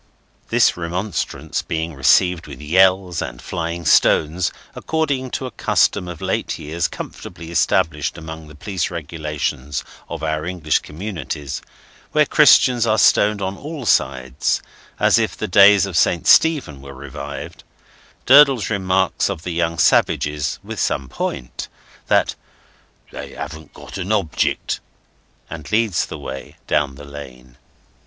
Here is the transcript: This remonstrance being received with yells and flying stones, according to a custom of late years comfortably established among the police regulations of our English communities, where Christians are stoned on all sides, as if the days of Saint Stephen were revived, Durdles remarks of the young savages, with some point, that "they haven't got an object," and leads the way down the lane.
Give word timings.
This 0.49 0.75
remonstrance 0.75 1.61
being 1.61 1.93
received 1.93 2.47
with 2.47 2.59
yells 2.59 3.21
and 3.21 3.39
flying 3.39 3.85
stones, 3.85 4.51
according 4.73 5.29
to 5.37 5.45
a 5.45 5.51
custom 5.51 6.07
of 6.07 6.21
late 6.21 6.57
years 6.57 6.87
comfortably 6.87 7.51
established 7.51 8.17
among 8.17 8.47
the 8.47 8.55
police 8.55 8.89
regulations 8.89 9.83
of 10.09 10.23
our 10.23 10.43
English 10.43 10.79
communities, 10.79 11.61
where 12.13 12.25
Christians 12.25 12.87
are 12.87 12.97
stoned 12.97 13.43
on 13.43 13.55
all 13.55 13.85
sides, 13.85 14.63
as 14.99 15.19
if 15.19 15.37
the 15.37 15.47
days 15.47 15.85
of 15.85 15.95
Saint 15.95 16.25
Stephen 16.25 16.81
were 16.81 16.95
revived, 16.95 17.63
Durdles 18.25 18.71
remarks 18.71 19.29
of 19.29 19.43
the 19.43 19.51
young 19.53 19.77
savages, 19.77 20.57
with 20.63 20.79
some 20.79 21.09
point, 21.09 21.67
that 22.07 22.33
"they 23.11 23.33
haven't 23.35 23.71
got 23.71 23.99
an 23.99 24.11
object," 24.11 24.79
and 25.47 25.71
leads 25.71 26.07
the 26.07 26.17
way 26.17 26.55
down 26.65 26.95
the 26.95 27.05
lane. 27.05 27.57